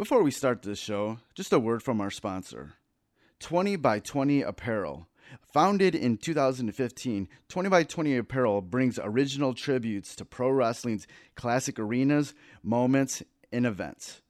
[0.00, 2.72] Before we start this show, just a word from our sponsor
[3.40, 5.06] 20 by 20 Apparel.
[5.52, 12.32] Founded in 2015, 20 by 20 Apparel brings original tributes to pro wrestling's classic arenas,
[12.62, 14.22] moments, and events.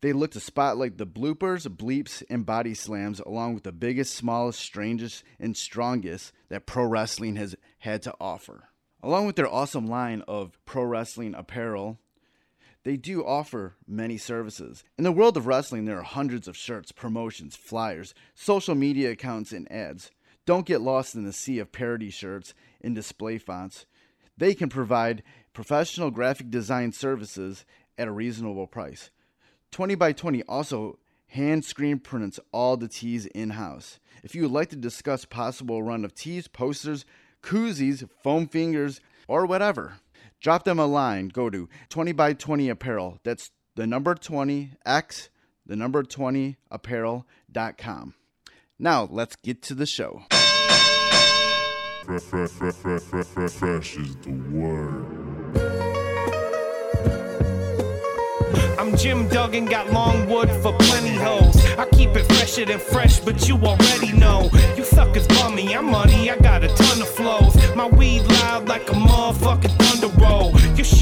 [0.00, 4.58] They look to spotlight the bloopers, bleeps, and body slams, along with the biggest, smallest,
[4.58, 8.64] strangest, and strongest that pro wrestling has had to offer.
[9.00, 12.00] Along with their awesome line of pro wrestling apparel,
[12.84, 14.84] they do offer many services.
[14.96, 19.52] In the world of wrestling, there are hundreds of shirts, promotions, flyers, social media accounts,
[19.52, 20.10] and ads.
[20.46, 22.52] Don't get lost in the sea of parody shirts
[22.82, 23.86] and display fonts.
[24.36, 25.22] They can provide
[25.54, 27.64] professional graphic design services
[27.96, 29.10] at a reasonable price.
[29.70, 30.98] 20 by 20 also
[31.28, 33.98] hand screen prints all the tees in house.
[34.22, 37.04] If you would like to discuss possible run of tees, posters,
[37.42, 39.94] koozies, foam fingers, or whatever,
[40.44, 41.28] drop them a line.
[41.28, 43.18] Go to 20 by 20 apparel.
[43.24, 45.30] That's the number 20 x
[45.66, 48.14] the number 20 apparel.com.
[48.78, 50.24] Now, let's get to the show.
[52.04, 55.24] Fresh, fresh, fresh, fresh, is the word.
[58.78, 61.56] I'm Jim Duggan, got long wood for plenty hoes.
[61.78, 64.50] I keep it fresher than fresh, but you already know.
[64.76, 67.56] You suckers bummy, I'm money, I got a ton of flows.
[67.74, 68.20] My weed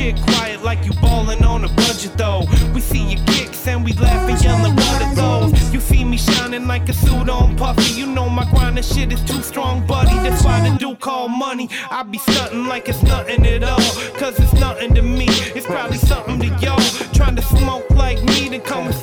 [0.03, 2.43] shit quiet like you ballin' on a budget though.
[2.75, 5.73] We see your kicks and we laugh and yellin' what are those?
[5.73, 7.93] You see me shining like a suit on puffy.
[8.01, 10.15] You know my grindin' shit is too strong, buddy.
[10.27, 11.69] That's why the dude call money.
[11.91, 13.91] I be stuntin' like it's nothing at all.
[14.21, 15.27] Cause it's nothing to me.
[15.57, 16.81] It's probably something to y'all.
[17.13, 18.95] Trying to smoke like me, then come and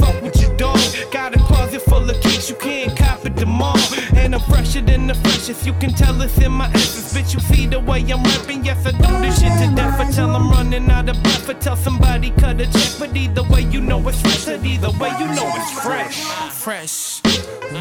[4.30, 7.16] And I'm fresher than the freshest, you can tell it's in my essence.
[7.16, 10.00] Bitch, you see the way I'm rapping, yes, I do this shit to death.
[10.00, 12.94] I tell I'm running out of breath, I tell somebody cut a check.
[13.00, 16.22] But either way, you know it's fresh, and either way, you know it's fresh.
[16.52, 17.22] Fresh,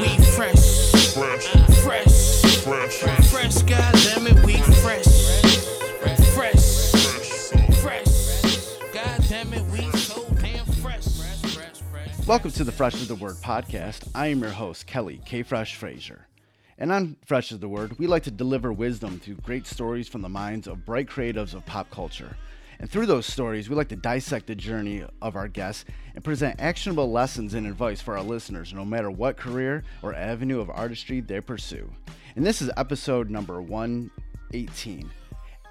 [0.00, 1.48] we fresh, Fresh,
[1.84, 5.04] fresh, fresh, fresh, goddammit, we fresh.
[6.00, 6.92] Fresh,
[7.82, 8.08] fresh,
[8.94, 12.26] goddammit, we so damn fresh.
[12.26, 14.08] Welcome to the Fresh is the Word podcast.
[14.14, 15.42] I am your host, Kelly K.
[15.42, 16.27] Fresh Frazier.
[16.80, 20.22] And on Fresh is the Word, we like to deliver wisdom through great stories from
[20.22, 22.36] the minds of bright creatives of pop culture.
[22.78, 25.84] And through those stories, we like to dissect the journey of our guests
[26.14, 30.60] and present actionable lessons and advice for our listeners, no matter what career or avenue
[30.60, 31.90] of artistry they pursue.
[32.36, 35.10] And this is episode number 118.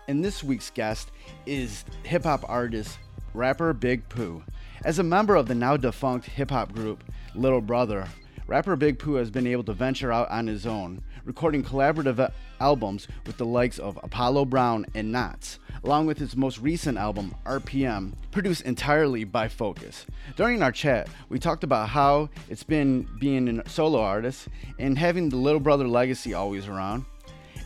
[0.10, 1.12] And this week's guest
[1.46, 3.00] is hip hop artist,
[3.34, 4.44] rapper Big Pooh.
[4.84, 8.10] As a member of the now defunct hip hop group Little Brother,
[8.48, 13.08] rapper Big Pooh has been able to venture out on his own, recording collaborative albums
[13.26, 18.14] with the likes of Apollo Brown and Nottz, along with his most recent album, RPM,
[18.32, 20.06] produced entirely by Focus.
[20.38, 24.48] During our chat, we talked about how it's been being a solo artist
[24.80, 27.06] and having the Little Brother legacy always around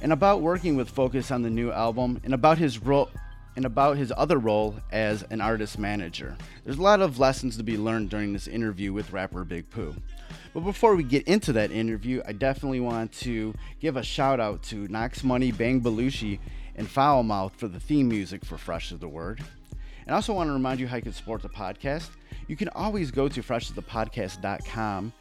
[0.01, 3.09] and about working with Focus on the new album, and about his role
[3.55, 6.37] and about his other role as an artist manager.
[6.63, 9.93] There's a lot of lessons to be learned during this interview with rapper Big Pooh.
[10.53, 14.63] But before we get into that interview, I definitely want to give a shout out
[14.63, 16.39] to Knox Money, Bang Belushi,
[16.75, 19.43] and Foul Mouth for the theme music for Fresh is the Word.
[20.05, 22.09] And I also want to remind you how you can support the podcast.
[22.47, 25.13] You can always go to freshasthepodcast.com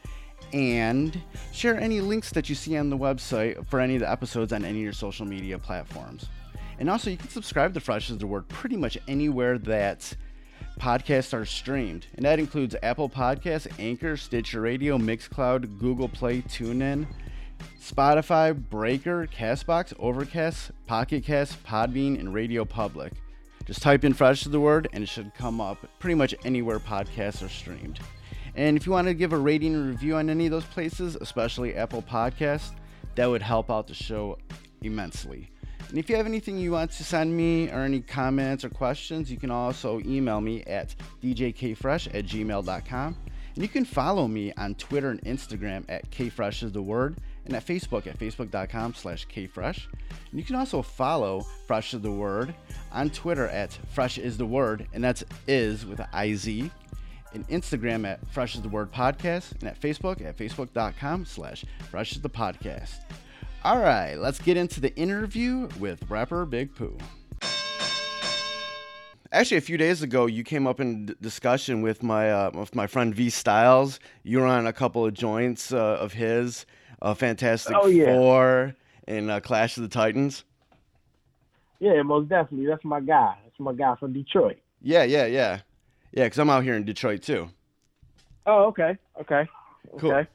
[0.53, 4.51] and share any links that you see on the website for any of the episodes
[4.51, 6.27] on any of your social media platforms.
[6.79, 10.15] And also, you can subscribe to Fresh is the Word pretty much anywhere that
[10.81, 12.07] podcasts are streamed.
[12.15, 17.05] And that includes Apple Podcasts, Anchor, Stitcher Radio, Mixcloud, Google Play, TuneIn,
[17.79, 23.13] Spotify, Breaker, Castbox, Overcast, Pocket Cast, Podbean, and Radio Public.
[23.65, 26.79] Just type in Fresh is the Word and it should come up pretty much anywhere
[26.79, 27.99] podcasts are streamed.
[28.55, 31.15] And if you want to give a rating and review on any of those places,
[31.15, 32.71] especially Apple Podcasts,
[33.15, 34.39] that would help out the show
[34.81, 35.51] immensely.
[35.91, 39.29] And if you have anything you want to send me or any comments or questions,
[39.29, 43.17] you can also email me at djkfresh at gmail.com.
[43.53, 47.53] And you can follow me on Twitter and Instagram at kfresh is the word and
[47.53, 49.87] at Facebook at facebook.com slash kfresh.
[50.31, 52.55] And you can also follow Fresh is the Word
[52.93, 56.71] on Twitter at Fresh is the Word, and that's is with an I-Z
[57.33, 62.13] and Instagram at Fresh is the Word Podcast, and at Facebook at facebook.com slash Fresh
[62.13, 62.99] is the Podcast.
[63.63, 66.97] All right, let's get into the interview with rapper Big Pooh.
[69.31, 72.75] Actually, a few days ago, you came up in d- discussion with my uh, with
[72.75, 73.99] my friend V Styles.
[74.23, 76.65] You were on a couple of joints uh, of his,
[77.01, 78.05] uh, Fantastic Oh, yeah.
[78.13, 78.75] Four
[79.07, 80.43] and uh, Clash of the Titans.
[81.79, 82.65] Yeah, most definitely.
[82.67, 83.37] That's my guy.
[83.45, 84.57] That's my guy from Detroit.
[84.81, 85.59] Yeah, yeah, yeah,
[86.11, 86.23] yeah.
[86.25, 87.47] Because I'm out here in Detroit too.
[88.45, 89.47] Oh, okay, okay,
[89.99, 90.11] Cool.
[90.11, 90.29] okay.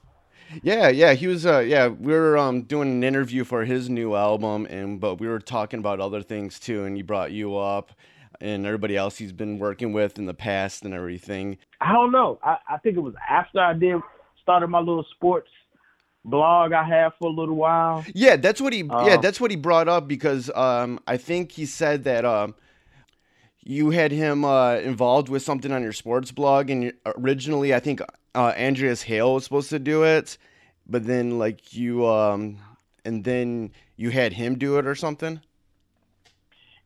[0.62, 1.44] Yeah, yeah, he was.
[1.46, 5.26] Uh, yeah, we were um doing an interview for his new album, and but we
[5.26, 7.92] were talking about other things too, and he brought you up,
[8.40, 11.58] and everybody else he's been working with in the past and everything.
[11.80, 12.38] I don't know.
[12.42, 14.00] I, I think it was after I did
[14.42, 15.50] started my little sports
[16.24, 18.04] blog I had for a little while.
[18.14, 18.80] Yeah, that's what he.
[18.80, 22.54] yeah, Um, that's what he brought up because um I think he said that um
[23.64, 28.00] you had him uh involved with something on your sports blog, and originally I think
[28.36, 30.38] uh Andreas Hale was supposed to do it,
[30.86, 32.58] but then like you um
[33.04, 35.40] and then you had him do it or something.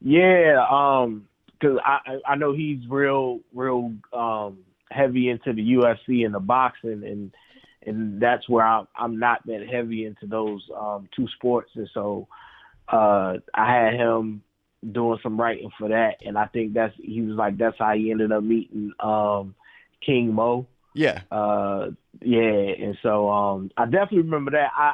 [0.00, 1.26] Yeah, um,
[1.60, 4.58] because I I I know he's real real um
[4.90, 7.32] heavy into the UFC and the boxing and
[7.86, 12.28] and that's where I'm I'm not that heavy into those um two sports and so
[12.88, 14.42] uh I had him
[14.92, 18.10] doing some writing for that and I think that's he was like that's how he
[18.10, 19.54] ended up meeting um
[20.04, 20.66] King Mo.
[20.94, 21.22] Yeah.
[21.30, 21.90] Uh
[22.20, 24.70] yeah, and so um I definitely remember that.
[24.76, 24.92] I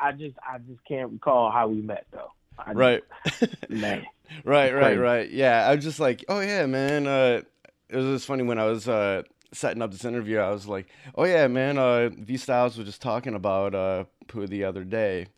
[0.00, 2.32] I I just I just can't recall how we met though.
[2.58, 3.02] I, Right.
[3.68, 4.04] Man.
[4.44, 5.30] Right, right, right.
[5.30, 7.06] Yeah, I was just like, oh yeah, man.
[7.06, 7.40] Uh,
[7.88, 9.22] it was just funny when I was uh,
[9.54, 10.38] setting up this interview.
[10.38, 11.78] I was like, oh yeah, man.
[11.78, 15.28] Uh, V Styles was just talking about uh, Pooh the other day,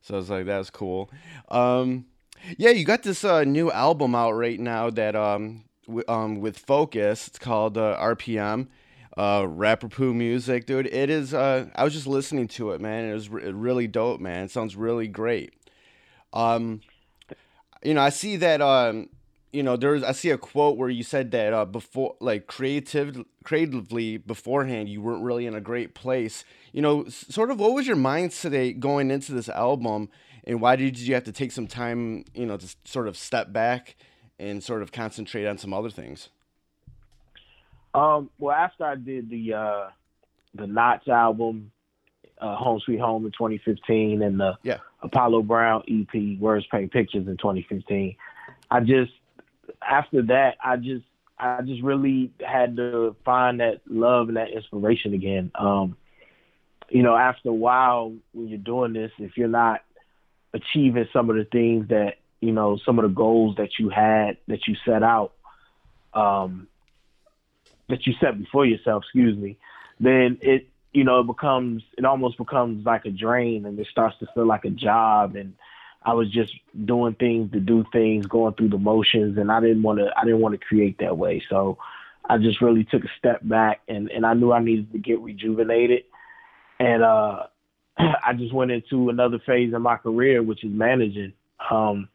[0.00, 1.10] so I was like, that's cool.
[1.48, 2.06] Um,
[2.56, 6.58] yeah, you got this uh, new album out right now that um, w- um, with
[6.58, 7.28] Focus.
[7.28, 8.66] It's called uh, RPM.
[9.20, 10.86] Uh, rapper Pooh music, dude.
[10.86, 11.34] It is.
[11.34, 13.04] Uh, I was just listening to it, man.
[13.04, 14.44] It was re- really dope, man.
[14.44, 15.52] It sounds really great.
[16.32, 16.80] Um,
[17.82, 19.10] you know, I see that um,
[19.52, 23.22] you know, there's I see a quote where you said that uh before like creative
[23.44, 26.42] creatively beforehand you weren't really in a great place.
[26.72, 30.08] You know, sort of what was your mindset going into this album
[30.44, 33.52] and why did you have to take some time, you know, to sort of step
[33.52, 33.96] back
[34.38, 36.30] and sort of concentrate on some other things?
[37.94, 39.90] Um, well, after I did the uh,
[40.54, 41.72] the Nottz album,
[42.40, 44.78] uh, Home Sweet Home in 2015, and the Yeah.
[45.02, 48.16] Apollo Brown EP, Words Paint Pictures in 2015,
[48.70, 49.12] I just
[49.88, 51.04] after that, I just
[51.38, 55.50] I just really had to find that love and that inspiration again.
[55.54, 55.96] Um,
[56.90, 59.82] you know, after a while, when you're doing this, if you're not
[60.52, 64.38] achieving some of the things that you know, some of the goals that you had
[64.48, 65.32] that you set out,
[66.14, 66.68] um,
[67.90, 69.58] that you set before yourself, excuse me,
[69.98, 74.18] then it you know it becomes it almost becomes like a drain and it starts
[74.18, 75.36] to feel like a job.
[75.36, 75.54] And
[76.02, 76.52] I was just
[76.84, 80.24] doing things to do things, going through the motions and I didn't want to I
[80.24, 81.42] didn't want to create that way.
[81.48, 81.78] So
[82.28, 85.20] I just really took a step back and and I knew I needed to get
[85.20, 86.04] rejuvenated.
[86.78, 87.44] And uh
[87.98, 91.34] I just went into another phase in my career which is managing.
[91.70, 92.08] Um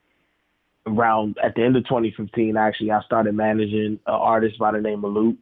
[0.88, 5.04] around at the end of 2015 actually I started managing an artist by the name
[5.04, 5.39] of Lute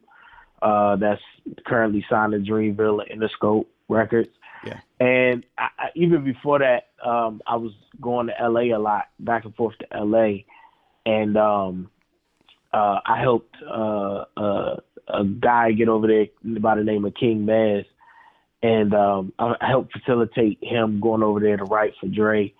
[0.62, 1.22] uh, that's
[1.66, 4.30] currently signed to Dreamville and Interscope Records.
[4.64, 4.80] Yeah.
[4.98, 9.44] And I, I, even before that, um, I was going to LA a lot, back
[9.44, 10.44] and forth to LA,
[11.04, 11.90] and um,
[12.72, 14.76] uh, I helped uh, uh,
[15.08, 16.26] a guy get over there
[16.60, 17.84] by the name of King Mez,
[18.62, 22.54] and um, I I helped facilitate him going over there to write for Dre,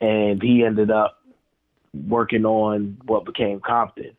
[0.00, 1.22] and he ended up
[2.06, 4.14] working on what became Compton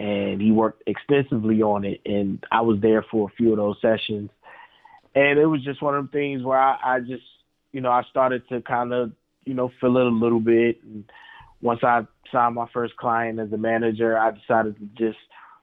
[0.00, 2.00] and he worked extensively on it.
[2.06, 4.30] And I was there for a few of those sessions,
[5.14, 7.24] and it was just one of them things where I, I just,
[7.72, 9.12] you know, I started to kind of,
[9.44, 10.82] you know, feel it a little bit.
[10.82, 11.04] And
[11.60, 15.18] once I signed my first client as a manager, I decided to just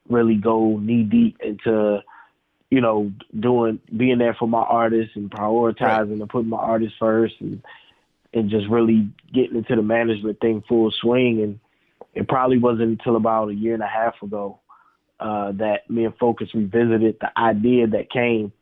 [0.08, 2.00] really go knee deep into,
[2.70, 7.34] you know, doing being there for my artists and prioritizing and putting my artists first
[7.40, 7.60] and
[8.32, 11.58] and just really getting into the management thing full swing and
[12.14, 14.60] it probably wasn't until about a year and a half ago
[15.20, 18.52] uh, that me and Focus revisited the idea that came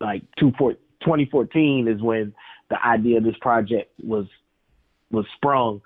[0.00, 2.34] like two four, 2014 is when
[2.70, 4.26] the idea of this project was
[5.10, 5.82] was sprung,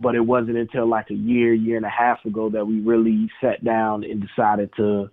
[0.00, 3.30] but it wasn't until like a year, year and a half ago that we really
[3.40, 5.10] sat down and decided to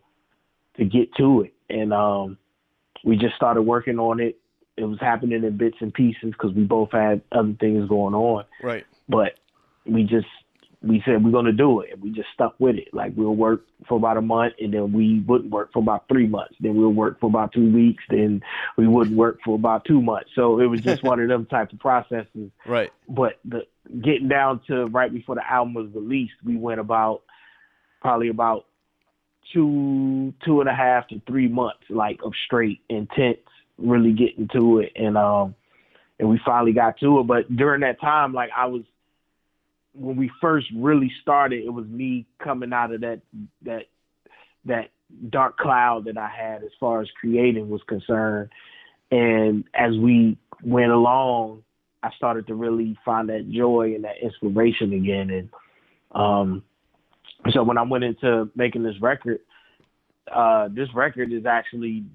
[0.78, 2.38] to get to it, and um,
[3.04, 4.38] we just started working on it.
[4.78, 8.44] It was happening in bits and pieces because we both had other things going on
[8.62, 8.84] Right.
[9.08, 9.40] but
[9.86, 10.28] we just
[10.86, 12.90] we said we're gonna do it and we just stuck with it.
[12.94, 16.28] Like we'll work for about a month and then we wouldn't work for about three
[16.28, 16.56] months.
[16.60, 18.42] Then we'll work for about two weeks then
[18.78, 20.30] we wouldn't work for about two months.
[20.36, 22.52] So it was just one of them type of processes.
[22.66, 22.92] Right.
[23.10, 23.66] but the
[24.02, 27.22] getting down to right before the album was released we went about
[28.02, 28.66] probably about
[29.54, 33.38] two two and a half to three months like of straight intense
[33.78, 34.92] really getting to it.
[34.96, 35.56] And um
[36.20, 37.24] and we finally got to it.
[37.28, 38.84] But during that time like i was
[39.96, 43.22] when we first really started it was me coming out of that
[43.64, 43.86] that
[44.66, 44.90] that
[45.30, 48.50] dark cloud that I had as far as creating was concerned.
[49.12, 51.64] And as we went along,
[52.04, 55.30] I started to really find that joy and that inspiration again.
[55.30, 55.50] And
[56.12, 56.64] um,
[57.52, 59.40] so when I went into making this record,
[60.32, 62.06] uh, this record is actually,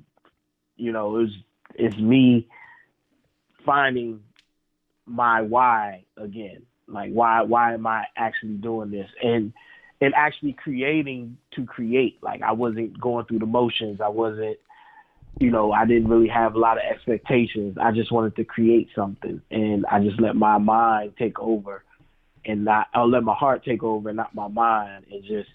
[0.77, 1.33] you know, it's
[1.77, 2.49] it's me
[3.65, 4.21] finding
[5.07, 6.63] my why again.
[6.93, 9.09] Like why why am I actually doing this?
[9.23, 9.53] And
[10.01, 12.23] and actually creating to create.
[12.23, 14.01] Like I wasn't going through the motions.
[14.01, 14.59] I wasn't
[15.39, 17.79] you know, I didn't really have a lot of expectations.
[17.81, 21.85] I just wanted to create something and I just let my mind take over
[22.45, 25.51] and not I'll let my heart take over, not my mind, and just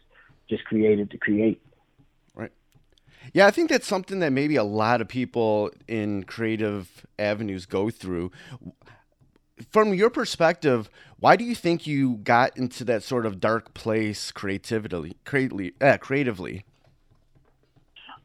[0.49, 1.61] just created to create.
[2.35, 2.51] Right.
[3.33, 7.89] Yeah, I think that's something that maybe a lot of people in creative avenues go
[7.89, 8.31] through.
[9.71, 14.31] From your perspective, why do you think you got into that sort of dark place
[14.31, 16.65] creatively, creatively, uh, creatively?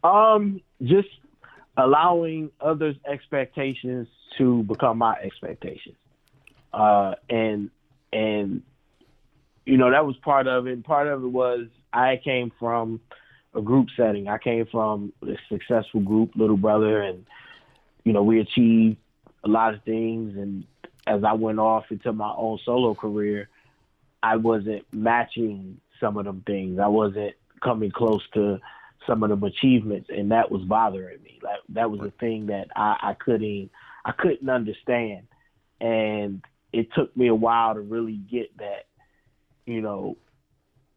[0.02, 1.08] Um, just
[1.76, 4.08] allowing others' expectations
[4.38, 5.96] to become my expectations,
[6.72, 7.70] uh, and
[8.12, 8.62] and
[9.66, 10.72] you know that was part of it.
[10.72, 13.00] And part of it was I came from
[13.54, 14.28] a group setting.
[14.28, 17.24] I came from a successful group, Little Brother, and
[18.04, 18.96] you know we achieved
[19.44, 20.36] a lot of things.
[20.36, 20.64] And
[21.06, 23.48] as I went off into my own solo career,
[24.22, 26.78] I wasn't matching some of them things.
[26.78, 28.58] I wasn't coming close to
[29.06, 31.40] some of them achievements, and that was bothering me.
[31.42, 33.70] Like that was the thing that I, I couldn't
[34.04, 35.26] I couldn't understand,
[35.80, 36.42] and
[36.72, 38.86] it took me a while to really get that,
[39.66, 40.16] you know,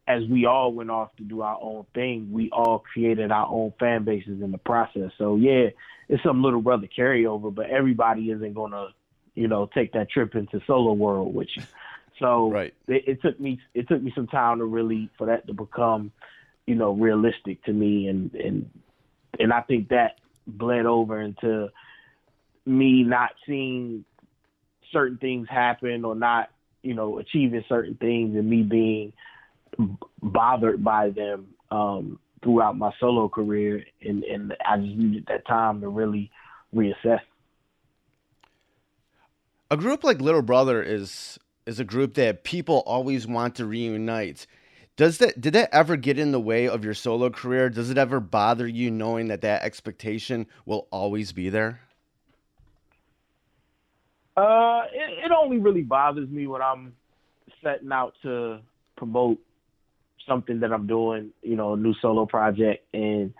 [0.06, 3.72] as we all went off to do our own thing, we all created our own
[3.80, 5.10] fan bases in the process.
[5.18, 5.68] So yeah,
[6.08, 8.88] it's some little brother carryover, but everybody isn't gonna,
[9.34, 11.62] you know, take that trip into solo world with you.
[12.20, 12.74] So right.
[12.86, 16.12] it, it took me it took me some time to really for that to become,
[16.66, 18.70] you know, realistic to me and and
[19.38, 21.70] and I think that bled over into
[22.66, 24.04] me not seeing
[24.92, 26.50] certain things happen or not,
[26.82, 29.12] you know, achieving certain things and me being
[30.22, 33.84] bothered by them um, throughout my solo career.
[34.02, 36.30] And, and I just needed that time to really
[36.74, 37.20] reassess.
[39.74, 44.46] A group like Little Brother is is a group that people always want to reunite.
[44.94, 47.68] Does that did that ever get in the way of your solo career?
[47.70, 51.80] Does it ever bother you knowing that that expectation will always be there?
[54.36, 56.94] Uh, it, it only really bothers me when I'm
[57.60, 58.60] setting out to
[58.96, 59.40] promote
[60.24, 63.34] something that I'm doing, you know, a new solo project, and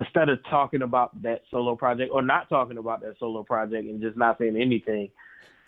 [0.00, 4.00] instead of talking about that solo project or not talking about that solo project and
[4.00, 5.10] just not saying anything,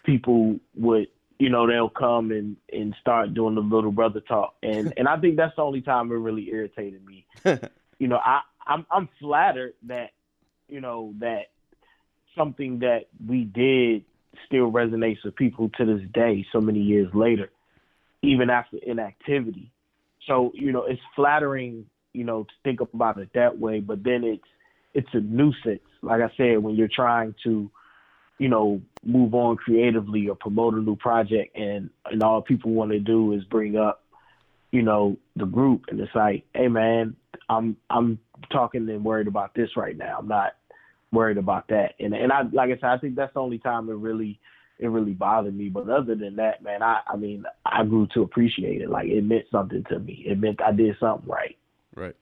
[0.06, 1.08] people would,
[1.38, 5.18] you know, they'll come and and start doing the little brother talk, and and I
[5.18, 7.26] think that's the only time it really irritated me.
[7.98, 10.12] you know, I I'm I'm flattered that,
[10.68, 11.50] you know, that
[12.36, 14.04] something that we did
[14.46, 17.50] still resonates with people to this day, so many years later,
[18.22, 19.72] even after inactivity.
[20.26, 23.80] So you know, it's flattering, you know, to think about it that way.
[23.80, 24.48] But then it's
[24.94, 27.70] it's a nuisance, like I said, when you're trying to,
[28.38, 32.92] you know, move on creatively or promote a new project, and and all people want
[32.92, 34.04] to do is bring up,
[34.70, 37.16] you know, the group, and it's like, hey man,
[37.48, 38.18] I'm I'm
[38.50, 40.16] talking and worried about this right now.
[40.18, 40.54] I'm not
[41.12, 41.94] worried about that.
[42.00, 44.38] And and I like I said, I think that's the only time it really
[44.78, 45.68] it really bothered me.
[45.68, 48.90] But other than that, man, I I mean I grew to appreciate it.
[48.90, 50.24] Like it meant something to me.
[50.26, 51.56] It meant I did something right.
[51.94, 52.16] Right.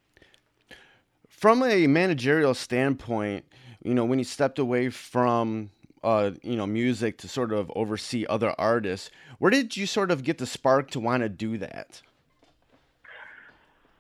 [1.29, 3.45] From a managerial standpoint,
[3.83, 5.71] you know, when you stepped away from
[6.05, 10.23] uh, you know, music to sort of oversee other artists, where did you sort of
[10.23, 12.03] get the spark to want to do that?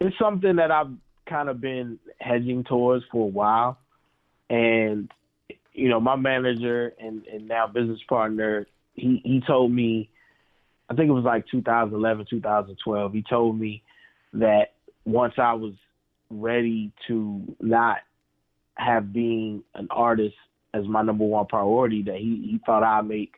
[0.00, 0.92] It's something that I've
[1.26, 3.78] kind of been hedging towards for a while.
[4.50, 5.10] And
[5.72, 10.08] you know, my manager and, and now business partner, he, he told me,
[10.88, 13.12] I think it was like 2011, 2012.
[13.12, 13.82] He told me
[14.34, 15.72] that once I was
[16.30, 17.98] ready to not
[18.76, 20.36] have being an artist
[20.74, 23.34] as my number one priority, that he, he thought I'd make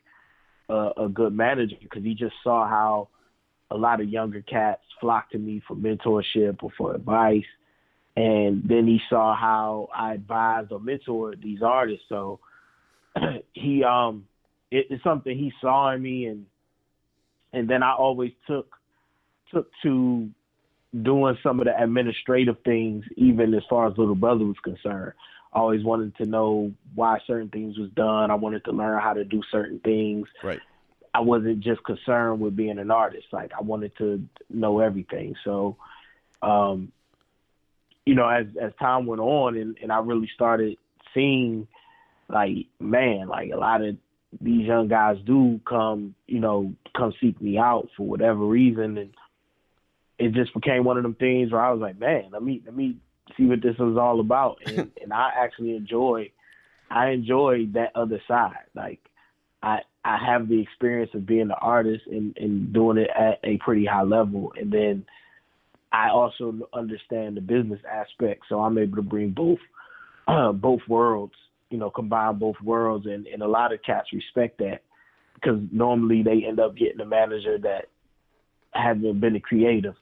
[0.69, 3.09] a, a good manager because he just saw how
[3.71, 7.45] a lot of younger cats flock to me for mentorship or for advice
[8.17, 12.05] and then he saw how I advised or mentored these artists.
[12.09, 12.41] So
[13.53, 14.27] he um
[14.71, 16.47] it, it's something he saw in me and
[17.53, 18.69] and then I always took
[19.53, 20.29] took to
[21.03, 25.13] doing some of the administrative things even as far as little brother was concerned.
[25.53, 28.31] I always wanted to know why certain things was done.
[28.31, 30.29] I wanted to learn how to do certain things.
[30.43, 30.61] Right.
[31.15, 33.29] I wasn't just concerned with being an artist.
[33.33, 35.35] Like I wanted to know everything.
[35.45, 35.77] So
[36.43, 36.93] um
[38.07, 40.79] you know, as as time went on, and and I really started
[41.13, 41.67] seeing,
[42.29, 43.97] like, man, like a lot of
[44.41, 49.15] these young guys do come, you know, come seek me out for whatever reason, and
[50.19, 52.75] it just became one of them things where I was like, man, let me let
[52.75, 52.97] me
[53.37, 56.31] see what this is all about, and and I actually enjoy,
[56.91, 59.01] I enjoy that other side, like.
[59.63, 63.57] I I have the experience of being an artist and, and doing it at a
[63.57, 65.07] pretty high level, and then
[65.93, 69.59] I also understand the business aspect, so I'm able to bring both
[70.29, 71.35] uh, both worlds,
[71.71, 74.83] you know, combine both worlds, and, and a lot of cats respect that
[75.35, 77.87] because normally they end up getting a manager that
[78.73, 79.95] hasn't been a creative,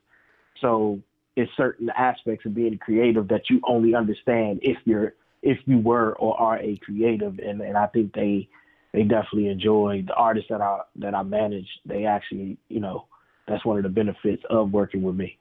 [0.61, 1.00] so
[1.37, 6.14] it's certain aspects of being creative that you only understand if you're if you were
[6.14, 8.49] or are a creative, and and I think they
[8.93, 11.69] they definitely enjoy the artists that I that I manage.
[11.85, 13.07] They actually, you know,
[13.47, 15.38] that's one of the benefits of working with me.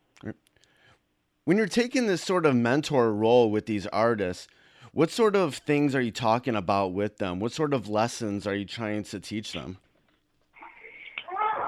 [1.46, 4.48] When you're taking this sort of mentor role with these artists,
[4.94, 7.40] what sort of things are you talking about with them?
[7.42, 9.78] What sort of lessons are you trying to teach them?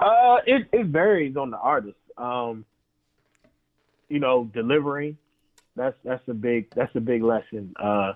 [0.02, 1.98] Uh, it it varies on the artist.
[2.18, 2.66] Um,
[4.10, 5.18] you know, delivering.
[5.76, 7.74] That's that's a big that's a big lesson.
[7.80, 8.14] Uh,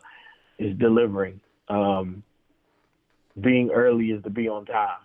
[0.59, 1.39] is delivering.
[1.69, 2.23] Um,
[3.39, 4.99] being early is to be on time.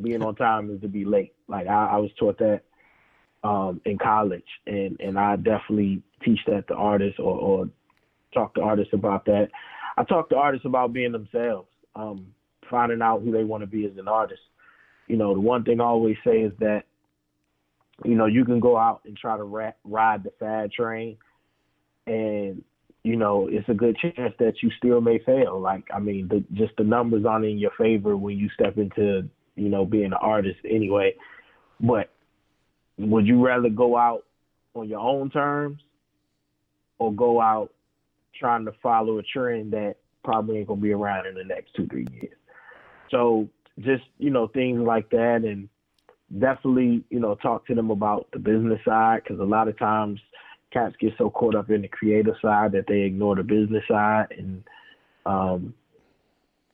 [0.00, 1.34] Being on time is to be late.
[1.48, 2.62] Like I, I was taught that
[3.42, 7.68] um, in college, and and I definitely teach that to artists or, or
[8.32, 9.48] talk to artists about that.
[9.96, 12.28] I talk to artists about being themselves, um,
[12.70, 14.40] finding out who they want to be as an artist.
[15.08, 16.84] You know, the one thing I always say is that,
[18.04, 21.16] you know, you can go out and try to ra- ride the fad train,
[22.06, 22.62] and
[23.02, 25.58] you know, it's a good chance that you still may fail.
[25.58, 29.28] Like, I mean, the, just the numbers aren't in your favor when you step into,
[29.56, 31.14] you know, being an artist anyway.
[31.80, 32.10] But
[32.98, 34.24] would you rather go out
[34.74, 35.80] on your own terms
[36.98, 37.72] or go out
[38.38, 41.86] trying to follow a trend that probably ain't gonna be around in the next two,
[41.86, 42.36] three years?
[43.10, 45.70] So just, you know, things like that and
[46.38, 50.20] definitely, you know, talk to them about the business side because a lot of times–
[50.72, 54.26] cats get so caught up in the creative side that they ignore the business side.
[54.36, 54.62] And
[55.26, 55.74] um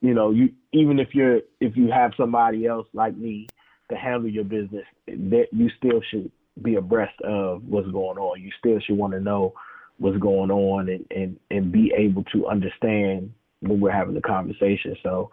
[0.01, 3.47] you know you even if you're if you have somebody else like me
[3.90, 6.31] to handle your business that you still should
[6.62, 8.40] be abreast of what's going on.
[8.40, 9.55] You still should want to know
[9.99, 14.97] what's going on and and and be able to understand when we're having the conversation.
[15.03, 15.31] So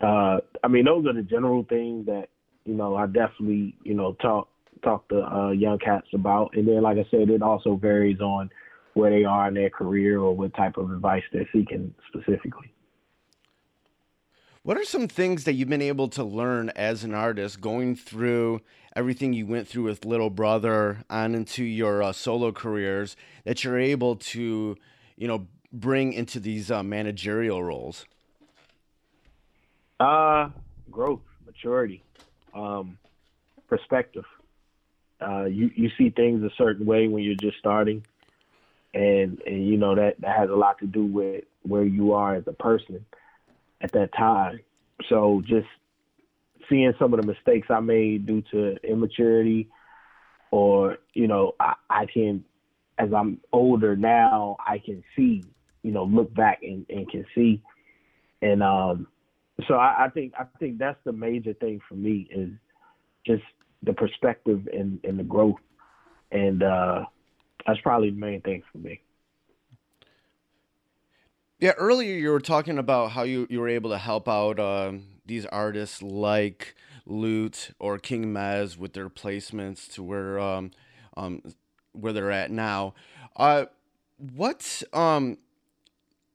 [0.00, 2.28] uh i mean those are the general things that
[2.68, 4.48] you know i definitely you know talk
[4.82, 6.50] talk to uh, young cats about.
[6.54, 8.50] And then, like I said, it also varies on
[8.94, 12.72] where they are in their career or what type of advice they're seeking specifically.
[14.62, 18.60] What are some things that you've been able to learn as an artist going through
[18.94, 23.78] everything you went through with Little Brother on into your uh, solo careers that you're
[23.78, 24.76] able to,
[25.16, 28.04] you know, bring into these uh, managerial roles?
[30.00, 30.50] Uh,
[30.90, 32.02] growth, maturity,
[32.58, 32.98] um,
[33.68, 34.24] perspective
[35.20, 38.04] uh, you you see things a certain way when you're just starting,
[38.94, 42.36] and and you know that that has a lot to do with where you are
[42.36, 43.04] as a person
[43.80, 44.60] at that time.
[45.08, 45.66] So just
[46.68, 49.68] seeing some of the mistakes I made due to immaturity,
[50.52, 52.44] or you know I, I can
[52.96, 55.44] as I'm older now I can see
[55.82, 57.60] you know look back and, and can see,
[58.40, 59.08] and um
[59.66, 62.50] so I, I think I think that's the major thing for me is
[63.26, 63.42] just
[63.82, 65.60] the perspective and, and the growth.
[66.30, 67.04] And uh,
[67.66, 69.00] that's probably the main thing for me.
[71.60, 75.04] Yeah, earlier you were talking about how you, you were able to help out um,
[75.26, 80.70] these artists like Lute or King Mez with their placements to where um,
[81.16, 81.42] um,
[81.92, 82.94] where they're at now.
[83.34, 83.64] Uh,
[84.18, 85.38] what um,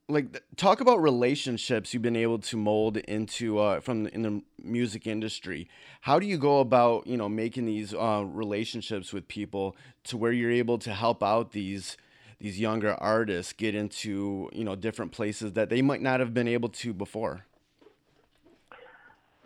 [0.10, 4.42] like talk about relationships you've been able to mold into uh, from the, in the
[4.62, 5.70] music industry.
[6.02, 10.32] How do you go about you know making these uh, relationships with people to where
[10.32, 11.98] you're able to help out these
[12.40, 16.48] these younger artists get into you know different places that they might not have been
[16.48, 17.46] able to before?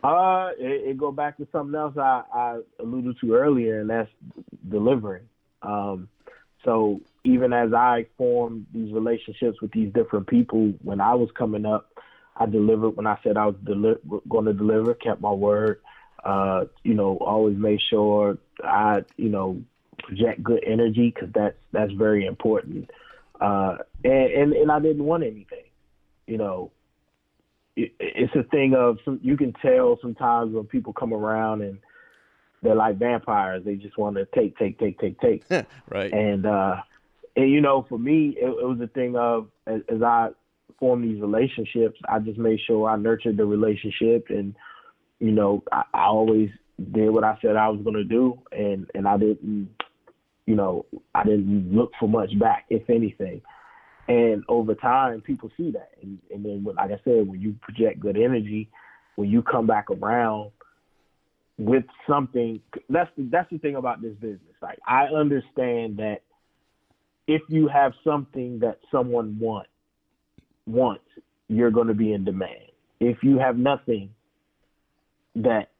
[0.02, 4.10] Uh it, it go back to something else I, I alluded to earlier and that's
[4.68, 5.28] delivering.
[5.62, 6.08] Um
[6.64, 11.66] so even as I formed these relationships with these different people when I was coming
[11.66, 11.90] up,
[12.36, 15.80] I delivered when I said I was deli- going to deliver, kept my word.
[16.24, 19.62] Uh, you know, always made sure I, you know,
[20.02, 22.90] project good energy because that's that's very important.
[23.40, 25.64] Uh, and, and and I didn't want anything.
[26.26, 26.70] You know,
[27.76, 31.78] it, it's a thing of some, you can tell sometimes when people come around and
[32.62, 33.64] they're like vampires.
[33.64, 35.44] They just want to take, take, take, take, take.
[35.88, 36.12] right.
[36.12, 36.76] And uh,
[37.36, 40.30] and you know, for me, it, it was a thing of as, as I
[40.78, 44.54] formed these relationships, I just made sure I nurtured the relationship, and
[45.20, 46.50] you know, I, I always
[46.92, 49.70] did what I said I was gonna do, and and I didn't,
[50.46, 53.42] you know, I didn't look for much back, if anything.
[54.08, 58.00] And over time, people see that, and, and then, like I said, when you project
[58.00, 58.70] good energy,
[59.16, 60.50] when you come back around
[61.58, 64.40] with something, that's the, that's the thing about this business.
[64.62, 66.18] Like I understand that
[67.26, 69.66] if you have something that someone want
[70.66, 71.04] wants,
[71.48, 72.70] you're going to be in demand.
[73.00, 74.10] If you have nothing
[75.36, 75.70] that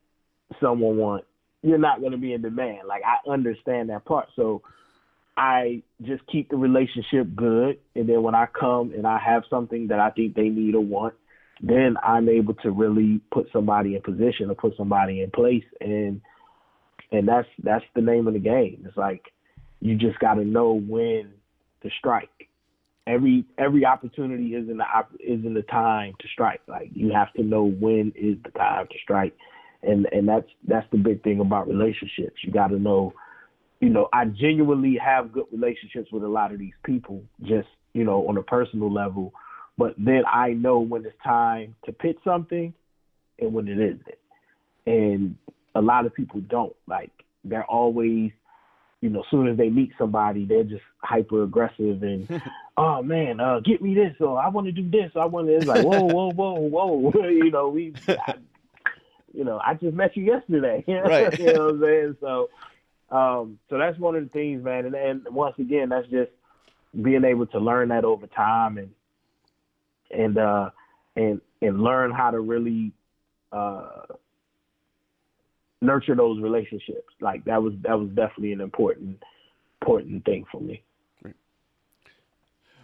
[0.60, 1.26] someone wants,
[1.62, 2.86] you're not going to be in demand.
[2.86, 4.28] Like I understand that part.
[4.36, 4.62] So
[5.36, 9.88] I just keep the relationship good, and then when I come and I have something
[9.88, 11.14] that I think they need or want,
[11.61, 16.21] then I'm able to really put somebody in position or put somebody in place, and
[17.11, 18.85] and that's that's the name of the game.
[18.87, 19.23] It's like
[19.81, 21.33] you just got to know when
[21.83, 22.29] to strike.
[23.07, 24.85] Every every opportunity is in the
[25.21, 26.61] is in the time to strike.
[26.66, 29.35] Like you have to know when is the time to strike,
[29.83, 32.37] and and that's that's the big thing about relationships.
[32.44, 33.14] You got to know
[33.81, 38.05] you know, I genuinely have good relationships with a lot of these people, just, you
[38.05, 39.33] know, on a personal level.
[39.78, 42.74] But then I know when it's time to pitch something
[43.38, 44.18] and when it isn't.
[44.86, 45.36] And
[45.76, 46.74] a lot of people don't.
[46.88, 47.12] Like,
[47.44, 48.32] they're always,
[49.00, 52.42] you know, as soon as they meet somebody, they're just hyper aggressive and,
[52.76, 55.46] oh man, uh, get me this, or I want to do this, or I want
[55.46, 55.54] to.
[55.54, 57.12] It's like, whoa, whoa, whoa, whoa.
[57.28, 58.34] you know, we, I,
[59.32, 60.84] you know, I just met you yesterday.
[60.88, 61.38] Right.
[61.38, 62.16] you know what I'm saying?
[62.20, 62.50] So,
[63.10, 64.86] um, so that's one of the things, man.
[64.86, 66.32] And, and once again, that's just
[67.00, 68.90] being able to learn that over time and
[70.11, 70.71] and uh,
[71.16, 72.92] and and learn how to really
[73.53, 74.03] uh,
[75.81, 77.12] nurture those relationships.
[77.21, 79.23] Like that was that was definitely an important
[79.81, 80.83] important thing for me.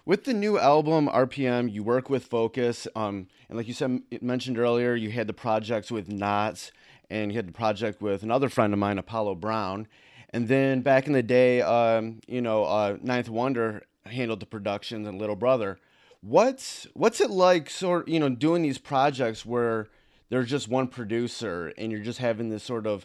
[0.06, 4.58] With the new album RPM, you work with Focus, um, and like you said mentioned
[4.58, 6.72] earlier, you had the projects with Nottz,
[7.08, 9.86] and you had the project with another friend of mine, Apollo Brown.
[10.30, 15.08] And then back in the day, um, you know, uh, Ninth Wonder handled the productions
[15.08, 15.78] and Little Brother.
[16.26, 19.88] What's what's it like, sort you know, doing these projects where
[20.30, 23.04] there's just one producer and you're just having this sort of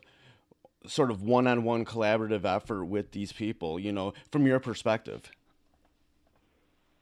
[0.88, 5.30] sort of one-on-one collaborative effort with these people, you know, from your perspective?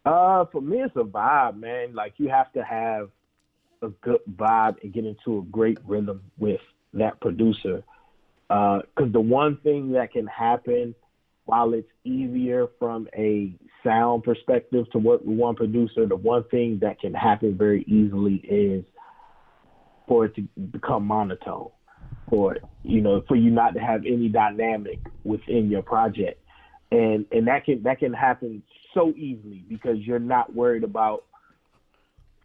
[0.06, 1.94] Uh, for me, it's a vibe, man.
[1.94, 3.12] Like you have to have
[3.84, 6.62] a good vibe and get into a great rhythm with
[6.94, 7.84] that producer
[8.48, 10.96] because uh, the one thing that can happen
[11.48, 16.80] while it's easier from a sound perspective to work with one producer, the one thing
[16.82, 18.84] that can happen very easily is
[20.08, 21.70] for it to become monotone,
[22.30, 26.44] for you know, for you not to have any dynamic within your project,
[26.92, 28.62] and and that can that can happen
[28.94, 31.24] so easily because you're not worried about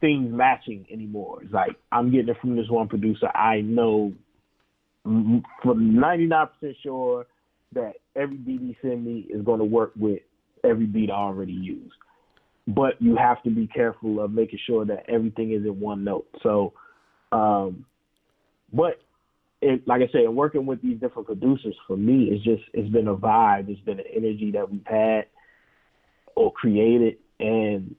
[0.01, 1.43] things matching anymore.
[1.43, 3.29] It's like I'm getting it from this one producer.
[3.35, 4.13] I know
[5.05, 6.49] for 99%
[6.85, 7.27] sure
[7.75, 10.21] that every beat he send me is going to work with
[10.65, 11.95] every beat I already used.
[12.69, 16.27] But you have to be careful of making sure that everything is in one note.
[16.43, 16.73] So,
[17.33, 17.85] um,
[18.73, 19.01] but
[19.61, 23.09] it, like I said, working with these different producers for me, it's just it's been
[23.09, 23.69] a vibe.
[23.69, 25.27] It's been an energy that we've had
[26.37, 27.95] or created, and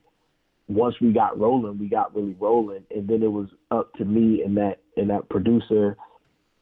[0.67, 4.43] once we got rolling, we got really rolling, and then it was up to me
[4.43, 5.97] and that and that producer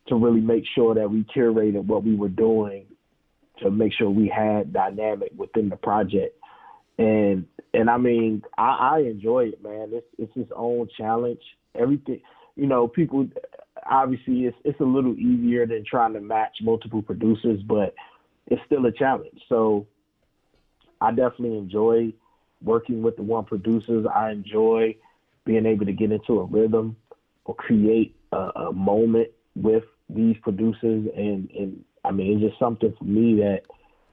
[0.07, 2.85] to really make sure that we curated what we were doing
[3.61, 6.37] to make sure we had dynamic within the project.
[6.97, 9.89] And and I mean, I, I enjoy it, man.
[9.91, 11.41] It's it's its own challenge.
[11.75, 12.21] Everything,
[12.55, 13.27] you know, people
[13.89, 17.95] obviously it's it's a little easier than trying to match multiple producers, but
[18.47, 19.39] it's still a challenge.
[19.49, 19.87] So
[20.99, 22.13] I definitely enjoy
[22.61, 24.05] working with the one producers.
[24.13, 24.95] I enjoy
[25.45, 26.95] being able to get into a rhythm
[27.45, 32.93] or create a, a moment with these producers and and I mean it's just something
[32.97, 33.61] for me that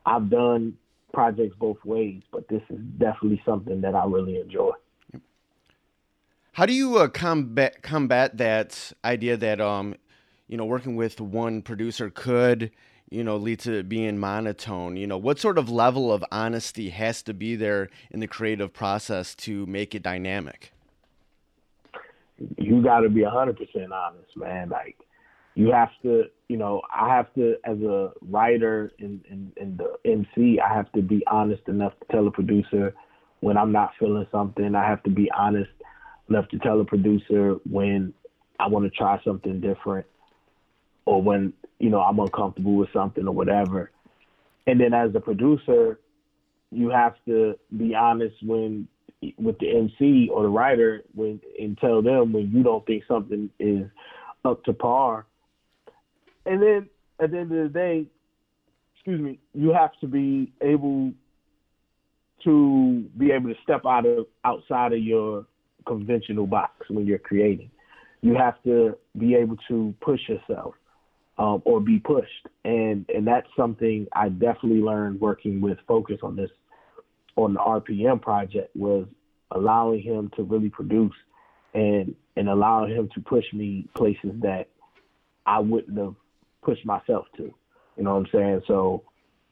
[0.04, 0.76] I've done
[1.12, 4.72] projects both ways, but this is definitely something that I really enjoy.
[6.52, 9.94] How do you uh, combat combat that idea that um
[10.48, 12.72] you know working with one producer could
[13.10, 14.96] you know lead to being monotone?
[14.96, 18.72] You know what sort of level of honesty has to be there in the creative
[18.72, 20.72] process to make it dynamic?
[22.56, 23.56] You got to be 100%
[23.92, 24.68] honest man.
[24.68, 24.96] Like
[25.58, 29.96] you have to, you know, I have to, as a writer and, and, and the
[30.08, 32.94] MC, I have to be honest enough to tell a producer
[33.40, 34.76] when I'm not feeling something.
[34.76, 35.72] I have to be honest
[36.28, 38.14] enough to tell a producer when
[38.60, 40.06] I want to try something different
[41.06, 43.90] or when, you know, I'm uncomfortable with something or whatever.
[44.68, 45.98] And then as a producer,
[46.70, 48.86] you have to be honest when
[49.36, 53.50] with the MC or the writer when and tell them when you don't think something
[53.58, 53.88] is
[54.44, 55.26] up to par.
[56.48, 56.88] And then
[57.20, 58.06] at the end of the day,
[58.94, 61.12] excuse me, you have to be able
[62.44, 65.44] to be able to step out of outside of your
[65.86, 67.70] conventional box when you're creating.
[68.22, 70.74] You have to be able to push yourself
[71.36, 76.34] um, or be pushed, and and that's something I definitely learned working with Focus on
[76.34, 76.50] this
[77.36, 79.06] on the RPM project was
[79.50, 81.14] allowing him to really produce
[81.74, 84.68] and and allowing him to push me places that
[85.44, 86.14] I wouldn't have
[86.62, 87.54] pushed myself to.
[87.96, 88.62] You know what I'm saying?
[88.66, 89.02] So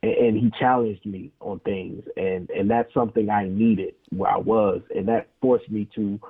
[0.03, 4.38] and, and he challenged me on things and and that's something I needed where I
[4.38, 6.21] was and that forced me to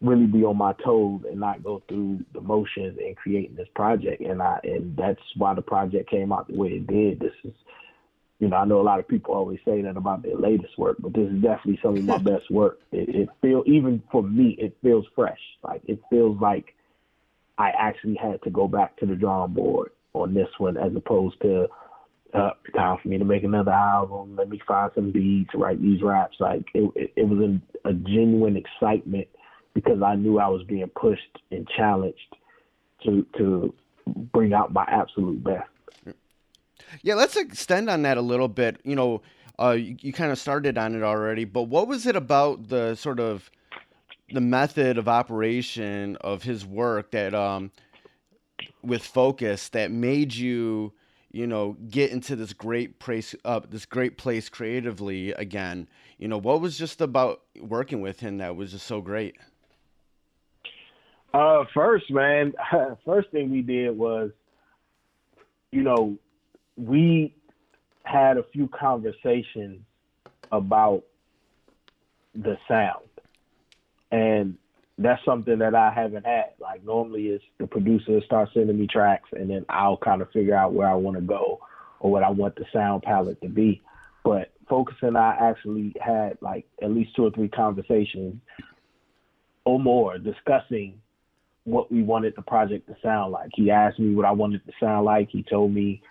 [0.00, 4.22] really be on my toes and not go through the motions in creating this project
[4.22, 7.20] and I and that's why the project came out the way it did.
[7.20, 7.54] This is
[8.40, 10.96] you know, I know a lot of people always say that about their latest work,
[10.98, 12.80] but this is definitely some of my best work.
[12.90, 15.38] It, it feels, even for me, it feels fresh.
[15.62, 16.74] Like it feels like
[17.58, 21.40] I actually had to go back to the drawing board on this one, as opposed
[21.42, 21.66] to
[22.34, 24.36] uh, time for me to make another album.
[24.36, 26.36] Let me find some beats, write these raps.
[26.40, 29.28] Like it, it, it was a, a genuine excitement
[29.74, 32.36] because I knew I was being pushed and challenged
[33.04, 33.74] to to
[34.32, 35.68] bring out my absolute best.
[37.02, 38.80] Yeah, let's extend on that a little bit.
[38.84, 39.22] You know,
[39.60, 42.94] uh, you, you kind of started on it already, but what was it about the
[42.94, 43.50] sort of
[44.32, 47.70] the method of operation of his work that um,
[48.82, 50.92] with focus that made you
[51.32, 56.38] you know get into this great place uh, this great place creatively again you know
[56.38, 59.36] what was just about working with him that was just so great
[61.34, 62.52] uh first man
[63.04, 64.30] first thing we did was
[65.70, 66.16] you know
[66.76, 67.34] we
[68.02, 69.80] had a few conversations
[70.50, 71.04] about
[72.34, 73.04] the sound.
[74.10, 74.56] And
[75.00, 76.52] that's something that I haven't had.
[76.60, 80.54] Like normally it's the producer starts sending me tracks and then I'll kind of figure
[80.54, 81.60] out where I want to go
[82.00, 83.80] or what I want the sound palette to be.
[84.24, 88.36] But Focus and I actually had like at least two or three conversations
[89.64, 91.00] or more discussing
[91.64, 93.50] what we wanted the project to sound like.
[93.54, 95.28] He asked me what I wanted to sound like.
[95.30, 96.02] He told me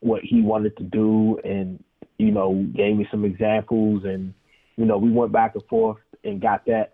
[0.00, 1.82] what he wanted to do and
[2.18, 4.34] you know gave me some examples and
[4.76, 6.93] you know we went back and forth and got that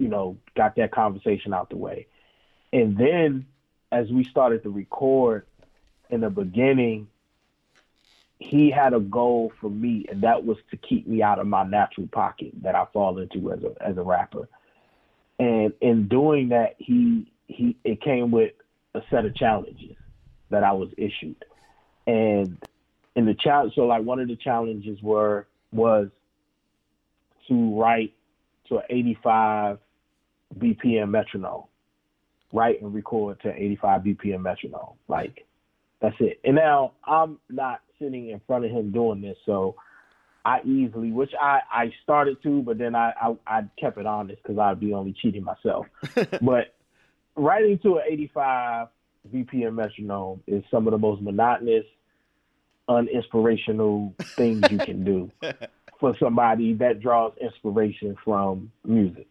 [0.00, 2.06] you know got that conversation out the way.
[2.72, 3.46] And then
[3.92, 5.46] as we started to record
[6.08, 7.08] in the beginning
[8.38, 11.62] he had a goal for me and that was to keep me out of my
[11.62, 14.48] natural pocket that I fall into as a as a rapper.
[15.38, 18.52] And in doing that he he it came with
[18.94, 19.96] a set of challenges
[20.48, 21.44] that I was issued.
[22.06, 22.56] And
[23.14, 26.08] in the challenge, so like one of the challenges were was
[27.48, 28.14] to write
[28.68, 29.78] to an 85
[30.58, 31.64] BPM metronome,
[32.52, 34.94] write and record to 85 BPM metronome.
[35.08, 35.46] Like
[36.00, 36.40] that's it.
[36.44, 39.76] And now I'm not sitting in front of him doing this, so
[40.44, 44.42] I easily, which I I started to, but then I I, I kept it honest
[44.42, 45.86] because I'd be only cheating myself.
[46.42, 46.74] but
[47.36, 48.88] writing to an 85
[49.32, 51.84] BPM metronome is some of the most monotonous
[52.88, 55.30] uninspirational things you can do
[56.00, 59.28] for somebody that draws inspiration from music.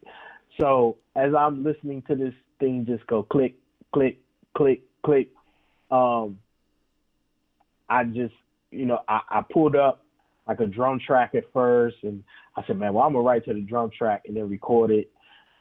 [0.59, 3.55] So as I'm listening to this thing just go click,
[3.93, 4.19] click,
[4.55, 5.29] click, click,
[5.89, 6.39] um,
[7.89, 8.33] I just,
[8.71, 10.03] you know, I, I pulled up
[10.47, 12.23] like a drum track at first and
[12.55, 15.11] I said, man, well, I'm gonna write to the drum track and then record it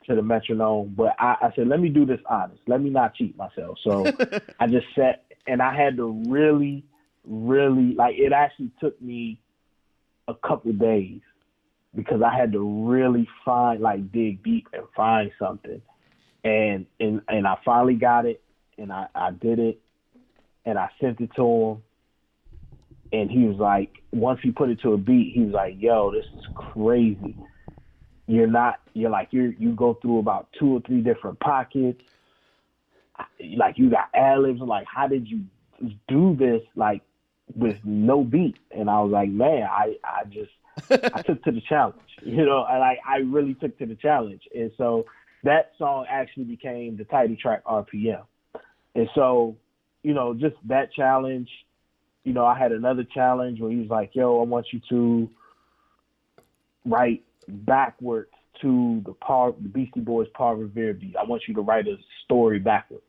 [0.07, 0.93] to the metronome.
[0.95, 2.61] But I, I said, let me do this honest.
[2.67, 3.77] Let me not cheat myself.
[3.83, 4.05] So
[4.59, 6.83] I just sat and I had to really
[7.25, 9.39] really like it actually took me
[10.27, 11.21] a couple days
[11.95, 15.81] because I had to really find like dig deep and find something.
[16.43, 18.41] And and and I finally got it
[18.77, 19.79] and I, I did it
[20.65, 21.83] and I sent it to him
[23.11, 26.11] and he was like once he put it to a beat, he was like, Yo,
[26.11, 27.35] this is crazy.
[28.27, 32.01] You're not you're like you you go through about two or three different pockets.
[33.57, 34.61] Like you got ad libs.
[34.61, 35.41] Like, how did you
[36.07, 36.61] do this?
[36.75, 37.01] Like,
[37.55, 40.51] with no beat, and I was like, man, I I just
[41.13, 44.41] I took to the challenge, you know, and I I really took to the challenge,
[44.53, 45.05] and so
[45.43, 48.23] that song actually became the title track RPM,
[48.95, 49.55] and so
[50.03, 51.49] you know just that challenge,
[52.23, 55.29] you know, I had another challenge where he was like, yo, I want you to
[56.85, 58.29] write backwards
[58.61, 61.15] to the Paul, the Beastie Boys Paul Revere beat.
[61.15, 63.03] I want you to write a story backwards.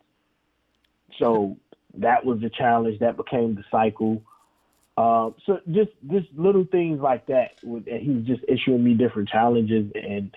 [1.18, 1.56] So
[1.98, 2.98] that was the challenge.
[3.00, 4.22] That became the cycle.
[4.96, 7.53] Um, so just just little things like that.
[7.62, 10.35] And he's just issuing me different challenges, and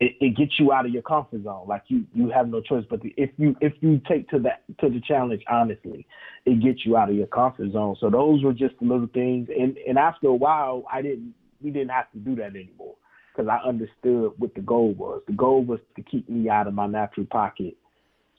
[0.00, 1.66] it, it gets you out of your comfort zone.
[1.68, 2.84] Like you you have no choice.
[2.88, 6.06] But the, if you if you take to that to the challenge honestly,
[6.44, 7.96] it gets you out of your comfort zone.
[8.00, 9.48] So those were just little things.
[9.56, 12.96] And and after a while, I didn't we didn't have to do that anymore
[13.32, 15.22] because I understood what the goal was.
[15.26, 17.76] The goal was to keep me out of my natural pocket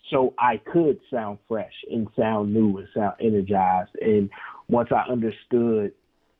[0.10, 3.92] so I could sound fresh and sound new and sound energized.
[4.02, 4.30] And
[4.68, 5.94] once I understood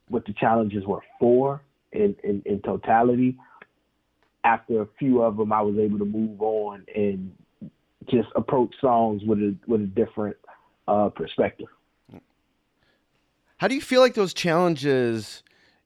[0.10, 3.38] what the challenges were for in, in, in totality,
[4.44, 7.34] after a few of them, I was able to move on and
[8.10, 10.36] just approach songs with a with a different
[10.88, 11.68] uh, perspective.
[13.58, 15.44] How do you feel like those challenges,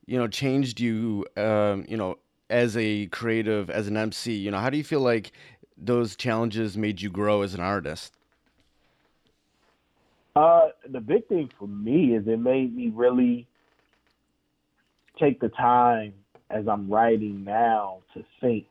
[0.08, 2.18] you know, changed you, um, you know,
[2.50, 4.34] as a creative, as an MC?
[4.34, 5.32] You know, how do you feel like
[5.78, 8.14] those challenges made you grow as an artist?
[10.36, 13.48] Uh, the big thing for me is it made me really
[15.20, 16.14] take the time
[16.50, 18.66] as I'm writing now to think,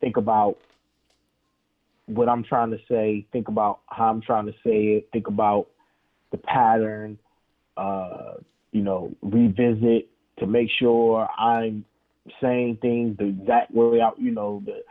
[0.00, 0.56] think about
[2.06, 5.68] what I'm trying to say, think about how I'm trying to say it, think about
[6.30, 7.18] the pattern,
[7.76, 8.34] uh,
[8.72, 11.84] you know, revisit to make sure I'm
[12.40, 14.82] saying things the exact way out, you know, the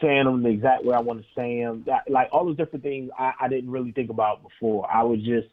[0.00, 1.84] saying them the exact way I want to say them.
[1.86, 4.90] That, like all those different things I, I didn't really think about before.
[4.90, 5.48] I would just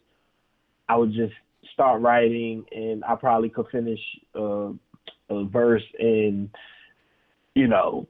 [0.89, 1.33] I would just
[1.73, 3.99] start writing and I probably could finish
[4.35, 4.69] uh,
[5.29, 6.49] a verse in
[7.55, 8.07] you know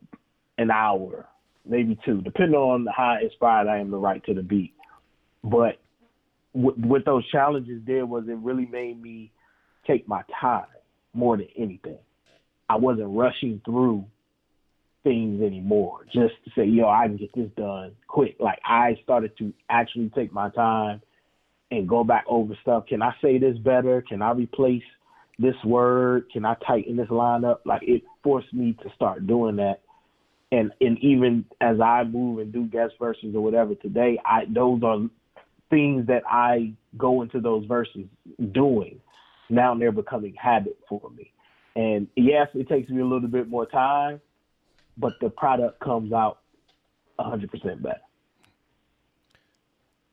[0.58, 1.28] an hour,
[1.65, 4.73] maybe two, depending on how inspired I am to write to the beat.
[5.43, 5.80] But
[6.54, 9.32] what, what those challenges did was it really made me
[9.86, 10.65] take my time
[11.13, 12.00] more than anything.
[12.69, 14.06] I wasn't rushing through
[15.07, 18.35] things anymore just to say, yo, I can get this done quick.
[18.39, 21.01] Like I started to actually take my time
[21.71, 22.85] and go back over stuff.
[22.87, 24.03] Can I say this better?
[24.07, 24.83] Can I replace
[25.39, 26.25] this word?
[26.31, 27.61] Can I tighten this line up?
[27.65, 29.81] Like it forced me to start doing that.
[30.51, 34.81] And and even as I move and do guest verses or whatever today, I those
[34.83, 34.99] are
[35.69, 38.05] things that I go into those verses
[38.51, 38.99] doing.
[39.49, 41.31] Now they're becoming habit for me.
[41.75, 44.19] And yes, it takes me a little bit more time,
[44.97, 46.39] but the product comes out
[47.19, 48.01] 100% better.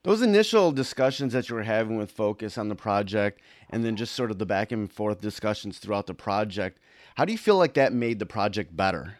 [0.02, 4.14] Those initial discussions that you were having with Focus on the project, and then just
[4.14, 6.78] sort of the back and forth discussions throughout the project,
[7.14, 9.16] how do you feel like that made the project better?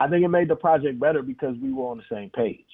[0.00, 2.66] I think it made the project better because we were on the same page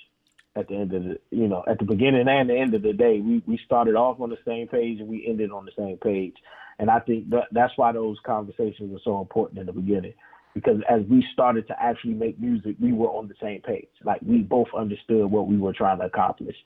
[0.57, 2.93] at the end of the you know at the beginning and the end of the
[2.93, 5.97] day we we started off on the same page and we ended on the same
[5.99, 6.35] page
[6.79, 10.15] and i think that that's why those conversations were so important in the beginning
[10.61, 13.89] because as we started to actually make music we were on the same page.
[14.05, 16.57] Like we both understood what we were trying to accomplish.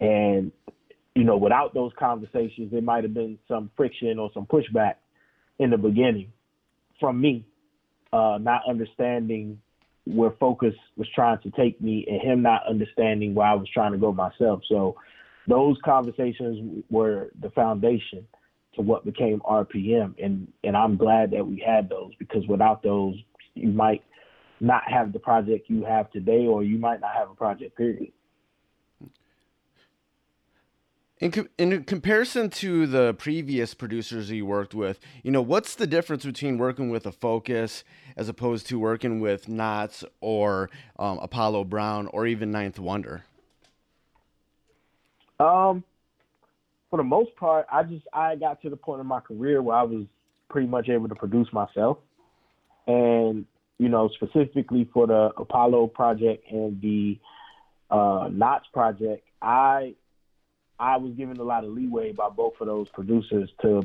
[0.00, 0.50] And
[1.14, 4.94] you know without those conversations there might have been some friction or some pushback
[5.58, 6.32] in the beginning
[6.98, 7.46] from me
[8.12, 9.60] uh, not understanding
[10.06, 13.92] where focus was trying to take me and him not understanding where I was trying
[13.92, 14.62] to go myself.
[14.68, 14.96] So
[15.48, 18.26] those conversations were the foundation
[18.74, 23.14] to what became RPM and and I'm glad that we had those because without those
[23.54, 24.02] you might
[24.60, 28.12] not have the project you have today or you might not have a project period.
[31.20, 35.86] In, com- in comparison to the previous producers you worked with, you know, what's the
[35.86, 37.84] difference between working with a Focus
[38.16, 43.24] as opposed to working with Nottz or um, Apollo Brown or even Ninth Wonder?
[45.40, 45.84] Um,
[46.90, 49.76] for the most part, I just I got to the point in my career where
[49.76, 50.04] I was
[50.48, 51.98] pretty much able to produce myself,
[52.86, 53.46] and
[53.78, 57.18] you know, specifically for the Apollo project and the
[57.90, 59.94] uh, Nottz project, I
[60.78, 63.82] I was given a lot of leeway by both of those producers to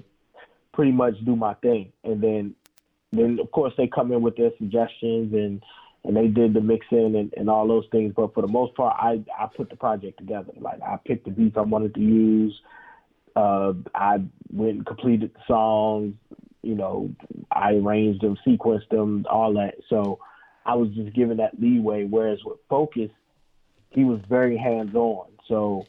[0.73, 1.91] pretty much do my thing.
[2.03, 2.55] And then
[3.11, 5.63] then of course they come in with their suggestions and
[6.05, 8.13] and they did the mixing and, and all those things.
[8.15, 10.53] But for the most part I I put the project together.
[10.59, 12.59] Like I picked the beats I wanted to use.
[13.35, 16.15] Uh, I went and completed the songs,
[16.61, 17.09] you know,
[17.51, 19.75] I arranged them, sequenced them, all that.
[19.89, 20.19] So
[20.65, 22.05] I was just given that leeway.
[22.05, 23.09] Whereas with Focus,
[23.91, 25.27] he was very hands on.
[25.47, 25.87] So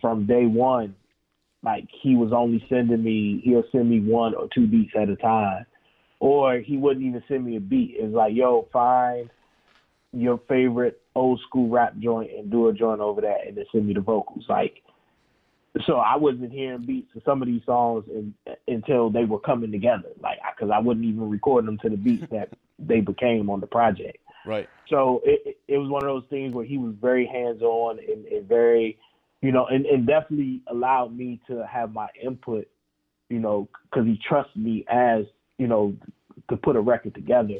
[0.00, 0.94] from day one,
[1.62, 5.16] like he was only sending me, he'll send me one or two beats at a
[5.16, 5.66] time,
[6.20, 7.96] or he wouldn't even send me a beat.
[7.98, 9.28] It's like, yo, find
[10.12, 13.86] your favorite old school rap joint and do a joint over that, and then send
[13.86, 14.44] me the vocals.
[14.48, 14.82] Like,
[15.86, 18.34] so I wasn't hearing beats of some of these songs in,
[18.66, 20.08] until they were coming together.
[20.20, 23.66] Like, because I wasn't even recording them to the beats that they became on the
[23.66, 24.18] project.
[24.46, 24.68] Right.
[24.88, 28.24] So it, it was one of those things where he was very hands on and,
[28.26, 28.98] and very
[29.40, 32.66] you know, and, and definitely allowed me to have my input,
[33.28, 35.24] you know, because he trusts me as,
[35.58, 35.94] you know,
[36.50, 37.54] to put a record together.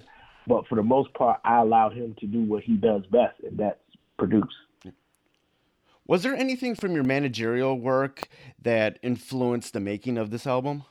[0.47, 3.59] But for the most part, I allowed him to do what he does best, and
[3.59, 3.79] that's
[4.19, 4.45] produce.
[6.09, 8.29] Was there anything from your managerial work
[8.63, 10.85] that influenced the making of this album?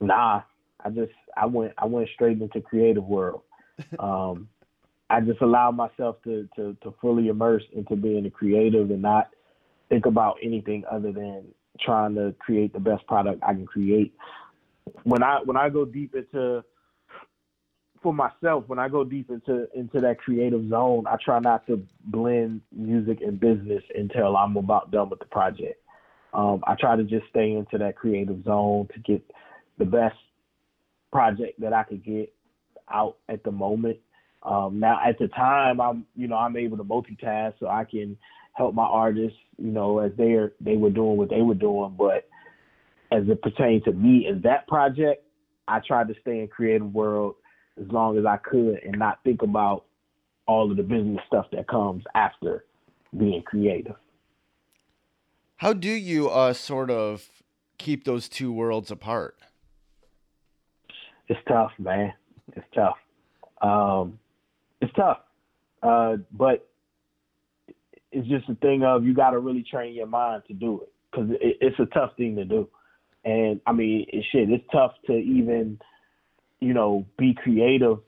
[0.00, 0.42] Nah,
[0.84, 3.42] I just I went I went straight into creative world.
[3.98, 4.48] Um,
[5.10, 9.28] I just allowed myself to, to to fully immerse into being a creative and not
[9.90, 11.44] think about anything other than
[11.78, 14.14] trying to create the best product I can create.
[15.02, 16.64] When I when I go deep into
[18.02, 21.82] for myself, when I go deep into into that creative zone, I try not to
[22.04, 25.80] blend music and business until I'm about done with the project.
[26.34, 29.22] Um, I try to just stay into that creative zone to get
[29.78, 30.16] the best
[31.12, 32.32] project that I could get
[32.92, 33.98] out at the moment.
[34.42, 38.16] Um, now, at the time, I'm you know I'm able to multitask, so I can
[38.52, 41.94] help my artists, you know, as they are they were doing what they were doing.
[41.98, 42.28] But
[43.10, 45.24] as it pertains to me and that project,
[45.68, 47.36] I tried to stay in creative world
[47.80, 49.84] as long as I could and not think about
[50.46, 52.64] all of the business stuff that comes after
[53.16, 53.96] being creative.
[55.56, 57.28] How do you uh, sort of
[57.78, 59.36] keep those two worlds apart?
[61.28, 62.12] It's tough, man.
[62.54, 62.96] It's tough.
[63.60, 64.18] Um,
[64.80, 65.18] it's tough,
[65.82, 66.68] uh, but
[68.12, 70.92] it's just a thing of you got to really train your mind to do it
[71.10, 72.68] because it, it's a tough thing to do.
[73.24, 75.80] And I mean, it, shit, it's tough to even
[76.60, 77.98] you know, be creative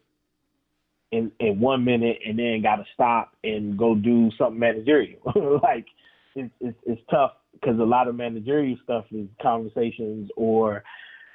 [1.11, 5.21] in in one minute and then got to stop and go do something managerial.
[5.63, 5.87] like
[6.35, 10.83] it's, it's it's tough because a lot of managerial stuff is conversations or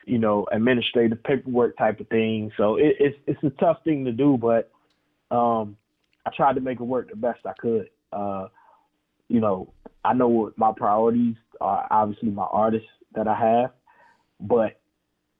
[0.05, 2.51] you know administrative paperwork type of thing.
[2.57, 4.71] So it, it's it's a tough thing to do, but
[5.35, 5.77] um,
[6.25, 7.89] I tried to make it work the best I could.
[8.11, 8.47] Uh,
[9.27, 9.73] you know,
[10.05, 11.87] I know what my priorities are.
[11.89, 13.71] Obviously, my artists that I have,
[14.39, 14.79] but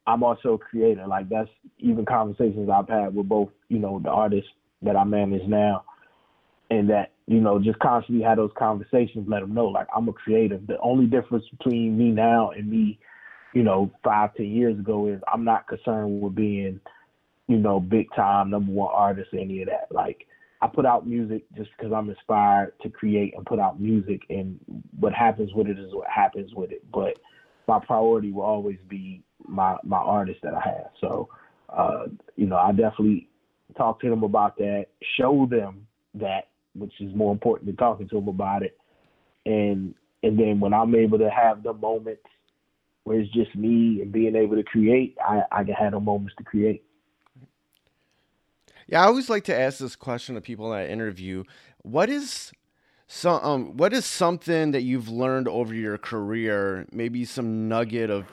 [0.06, 1.08] I'm also a creator.
[1.08, 1.50] Like that's
[1.80, 4.50] even conversations I've had with both, you know, the artists
[4.82, 5.86] that I manage now,
[6.70, 9.28] and that you know just constantly had those conversations.
[9.28, 10.60] Let them know like I'm a creator.
[10.66, 13.00] The only difference between me now and me,
[13.54, 16.82] you know, five ten years ago is I'm not concerned with being,
[17.48, 19.88] you know, big time number one artist any of that.
[19.90, 20.28] Like
[20.62, 24.60] I put out music just because I'm inspired to create and put out music, and
[25.00, 26.84] what happens with it is what happens with it.
[26.92, 27.18] But
[27.68, 30.90] my priority will always be my my artists that I have.
[31.02, 31.30] So,
[31.70, 33.28] uh, you know, I definitely
[33.78, 34.88] talk to them about that,
[35.18, 38.78] show them that, which is more important than talking to them about it.
[39.46, 42.24] And and then when I'm able to have the moments
[43.04, 46.36] where it's just me and being able to create, I, I can have the moments
[46.38, 46.84] to create.
[48.88, 51.44] Yeah, I always like to ask this question to people that I interview.
[51.82, 52.52] What is
[53.08, 58.26] so, um, what is something that you've learned over your career, maybe some nugget of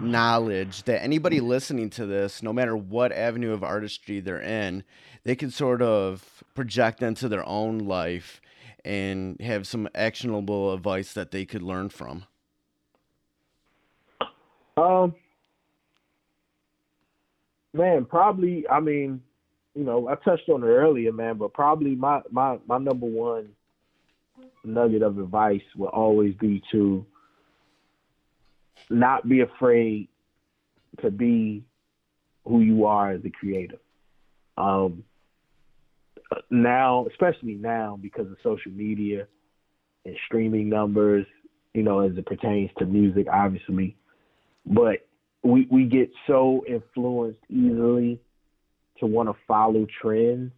[0.00, 4.84] knowledge that anybody listening to this, no matter what avenue of artistry they're in,
[5.24, 8.40] they can sort of project into their own life
[8.84, 12.24] and have some actionable advice that they could learn from?
[14.76, 15.14] Um,
[17.72, 18.68] man, probably.
[18.68, 19.22] I mean,
[19.74, 23.48] you know, I touched on it earlier, man, but probably my my my number one
[24.64, 27.06] nugget of advice will always be to
[28.90, 30.08] not be afraid
[31.02, 31.64] to be
[32.44, 33.78] who you are as a creator.
[34.56, 35.04] Um,
[36.50, 39.26] now, especially now, because of social media
[40.04, 41.26] and streaming numbers,
[41.74, 43.96] you know, as it pertains to music, obviously,
[44.64, 45.06] but
[45.42, 48.20] we we get so influenced easily
[48.98, 50.52] to want to follow trends.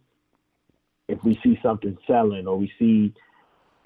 [1.07, 3.13] If we see something selling or we see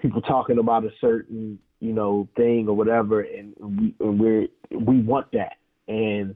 [0.03, 5.31] people talking about a certain you know thing or whatever, and we we're we want
[5.31, 5.53] that,
[5.87, 6.35] and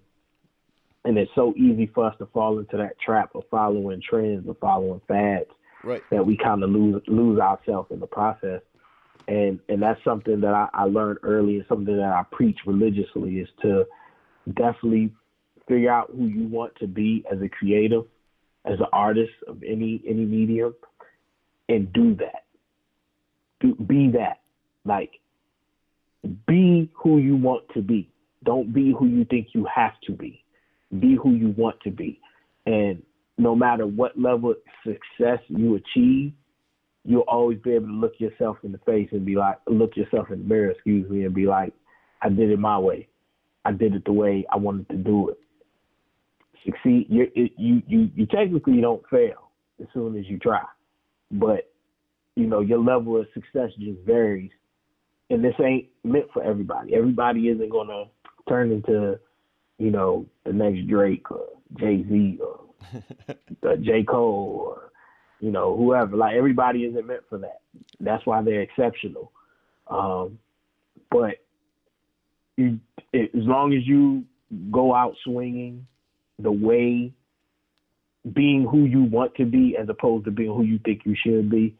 [1.06, 4.56] and it's so easy for us to fall into that trap of following trends or
[4.60, 5.50] following fads
[5.84, 6.02] right.
[6.12, 8.62] that we kind of lose lose ourselves in the process.
[9.28, 13.40] And and that's something that I, I learned early and something that I preach religiously
[13.40, 13.86] is to
[14.48, 15.14] definitely
[15.68, 18.06] figure out who you want to be as a creative,
[18.64, 20.74] as an artist of any any medium,
[21.68, 22.47] and do that
[23.60, 24.42] be that.
[24.86, 25.12] Like,
[26.48, 28.10] be who you want to be.
[28.44, 30.44] Don't be who you think you have to be.
[31.00, 32.20] Be who you want to be.
[32.66, 33.02] And
[33.38, 36.34] no matter what level of success you achieve,
[37.04, 40.30] you'll always be able to look yourself in the face and be like, look yourself
[40.32, 41.74] in the mirror, excuse me, and be like,
[42.22, 43.08] I did it my way.
[43.64, 45.40] I did it the way I wanted to do it.
[46.66, 47.08] Succeed.
[47.10, 49.52] You you you you technically don't fail
[49.82, 50.64] as soon as you try,
[51.32, 51.72] but
[52.38, 54.52] you know, your level of success just varies.
[55.32, 56.94] And this ain't meant for everybody.
[56.94, 58.04] Everybody isn't gonna
[58.48, 59.20] turn into,
[59.80, 61.48] you know, the next Drake or
[61.80, 62.60] Jay Z or
[63.62, 64.04] the J.
[64.04, 64.92] Cole or,
[65.40, 66.16] you know, whoever.
[66.16, 67.62] Like everybody isn't meant for that.
[68.00, 69.32] That's why they're exceptional.
[69.88, 70.38] Um,
[71.10, 71.38] but
[72.56, 72.80] you,
[73.14, 74.26] it, as long as you
[74.72, 75.88] go out swinging
[76.38, 77.12] the way
[78.32, 81.50] being who you want to be as opposed to being who you think you should
[81.50, 81.76] be,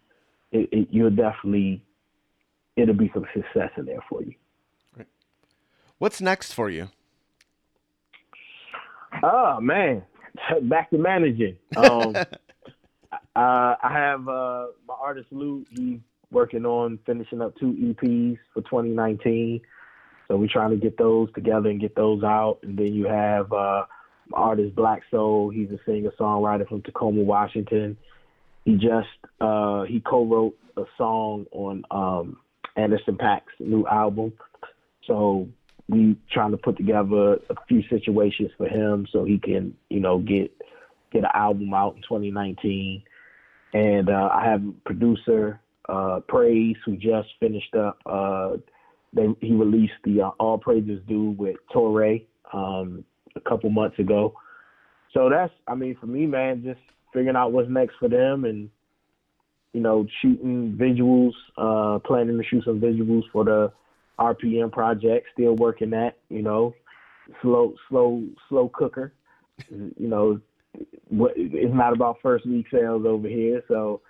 [0.52, 1.84] it, it, you'll definitely
[2.76, 4.34] it'll be some success in there for you.
[4.96, 5.08] Right.
[5.98, 6.90] What's next for you?
[9.24, 10.04] Oh man,
[10.64, 11.58] back to managing.
[11.76, 12.28] Um, uh,
[13.36, 15.68] I have uh, my artist Lute.
[15.72, 16.00] He's
[16.32, 19.62] working on finishing up two EPs for 2019.
[20.28, 22.60] So we're trying to get those together and get those out.
[22.64, 23.86] And then you have uh,
[24.34, 25.50] artist Blakk Soul.
[25.50, 27.98] He's a singer songwriter from Tacoma, Washington.
[28.68, 29.08] He just
[29.40, 32.38] uh, he co-wrote a song on um,
[32.76, 34.34] Anderson .Paak's new album.
[35.06, 35.48] So
[35.88, 40.20] we trying to put together a few situations for him so he can you know
[40.20, 40.52] get
[41.14, 43.04] get an album out in 2019.
[43.74, 48.00] And uh, I have producer uh, Praise who just finished up.
[48.06, 48.58] Uh,
[49.14, 52.18] they, he released the uh, All Praises Due with Torre
[52.52, 54.34] um, a couple months ago.
[55.14, 56.82] So that's, I mean, for me, man, just
[57.18, 58.70] figuring out what's next for them and,
[59.74, 63.72] you know, shooting visuals, uh, planning to shoot some visuals for the
[64.20, 65.28] RPM project.
[65.34, 66.76] Still working that, you know,
[67.42, 69.14] slow, slow, slow cooker.
[69.70, 70.40] you know,
[71.10, 73.64] it's not about first week sales over here.
[73.68, 74.02] So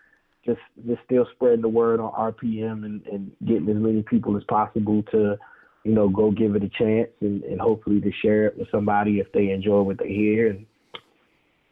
[0.46, 4.44] just just still spreading the word on RPM and, and getting as many people as
[4.46, 5.38] possible to,
[5.84, 9.20] you know, go give it a chance and, and hopefully to share it with somebody
[9.20, 10.50] if they enjoy what they hear.
[10.50, 10.66] And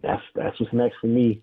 [0.05, 1.41] that's that's what's next for me.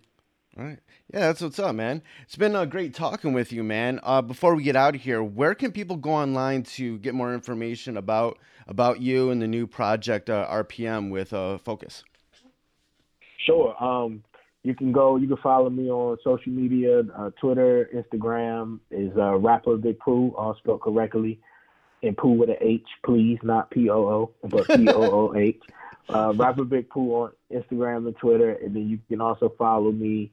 [0.59, 0.79] All right.
[1.13, 2.03] Yeah, that's what's up, man.
[2.23, 4.01] It's been uh, great talking with you, man.
[4.03, 7.33] Uh, before we get out of here, where can people go online to get more
[7.35, 8.39] information about
[8.69, 12.05] about you and the new project uh, RPM with uh, Focus?
[13.47, 13.75] Sure.
[13.83, 14.23] Um,
[14.63, 15.17] you can go.
[15.17, 20.35] You can follow me on social media, uh, Twitter, Instagram is uh, rapper Big Pooh,
[20.37, 21.41] all spelled correctly,
[22.03, 25.61] and Pooh with an H, please, not P O O, but P O O H.
[26.09, 30.31] Uh, rapper Big Pooh on Instagram and Twitter, and then you can also follow me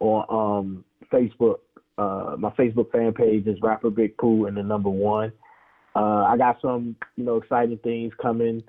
[0.00, 1.58] on um, Facebook.
[1.96, 5.32] Uh, my Facebook fan page is rapper Big Pooh and the number one.
[5.94, 8.62] Uh, I got some, you know, exciting things coming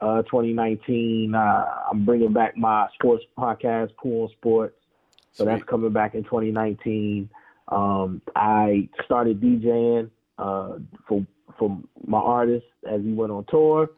[0.00, 1.34] uh, 2019.
[1.34, 4.76] Uh, I'm bringing back my sports podcast, Pooh on Sports.
[5.32, 5.52] So Sweet.
[5.52, 7.28] that's coming back in 2019.
[7.68, 11.26] Um, I started DJing uh, for
[11.58, 13.90] for my artist as he went on tour.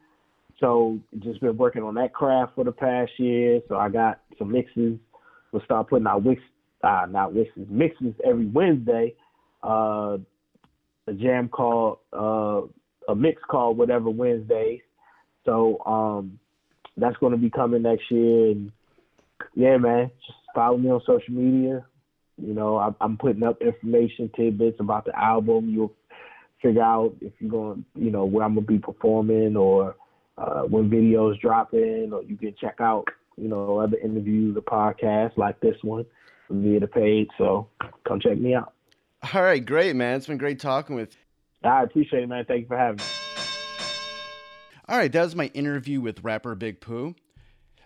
[0.60, 3.60] So just been working on that craft for the past year.
[3.68, 4.98] So I got some mixes.
[5.50, 6.40] We'll start putting out mix,
[6.84, 9.14] uh, not mixes, mixes every Wednesday.
[9.62, 10.18] Uh,
[11.06, 12.62] a jam called uh,
[13.10, 14.80] a mix called whatever Wednesdays.
[15.44, 16.38] So um,
[16.96, 18.50] that's going to be coming next year.
[18.50, 18.70] And
[19.54, 21.84] yeah, man, just follow me on social media.
[22.36, 25.70] You know, I, I'm putting up information, tidbits about the album.
[25.70, 25.92] You'll
[26.62, 29.96] figure out if you're going, you know, where I'm gonna be performing or
[30.40, 34.62] uh, when videos drop in, or you can check out, you know, other interviews or
[34.62, 36.06] podcasts like this one
[36.48, 37.28] via the page.
[37.38, 37.68] So
[38.06, 38.72] come check me out.
[39.34, 40.16] All right, great, man.
[40.16, 41.70] It's been great talking with you.
[41.70, 42.44] I appreciate it, man.
[42.46, 43.04] Thank you for having me.
[44.88, 47.14] All right, that was my interview with rapper Big Pooh.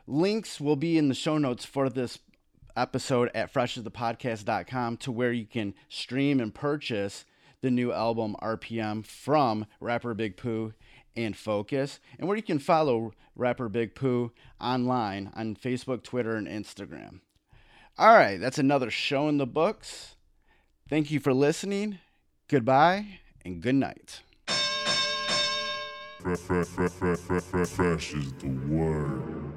[0.06, 2.20] Links will be in the show notes for this
[2.76, 7.24] episode at freshasthepodcast.com to where you can stream and purchase
[7.62, 10.72] the new album RPM from rapper Big Pooh
[11.16, 16.46] and Focus, and where you can follow rapper Big Pooh online on Facebook, Twitter, and
[16.46, 17.20] Instagram.
[17.96, 20.16] All right, that's another show in the books.
[20.88, 21.98] Thank you for listening.
[22.48, 24.22] Goodbye and good night.
[26.20, 29.54] Fresh is the word.